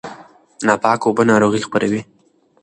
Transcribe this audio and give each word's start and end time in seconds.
ناپاکه 0.65 1.05
اوبه 1.07 1.23
ناروغي 1.31 1.61
خپروي. 1.67 2.01